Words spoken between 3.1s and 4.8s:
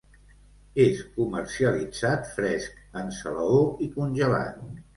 salaó i congelat.